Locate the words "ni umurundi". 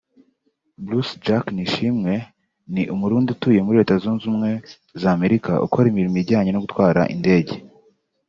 2.73-3.27